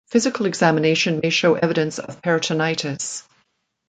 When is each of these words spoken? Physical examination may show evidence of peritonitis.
Physical 0.07 0.47
examination 0.47 1.19
may 1.21 1.29
show 1.29 1.53
evidence 1.53 1.99
of 1.99 2.23
peritonitis. 2.23 3.21